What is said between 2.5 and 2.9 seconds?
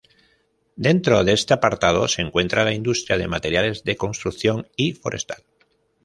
la